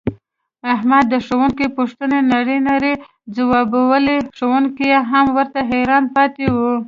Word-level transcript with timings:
احمد 0.73 1.05
د 1.09 1.15
ښوونکي 1.25 1.67
پوښتنې 1.77 2.19
نرۍ 2.31 2.59
نرۍ 2.67 2.93
ځواوبولې 3.35 4.17
ښوونکی 4.37 4.85
یې 4.91 4.99
هم 5.11 5.25
ورته 5.37 5.59
حیران 5.69 6.03
پاتې 6.15 6.45
و. 6.55 6.55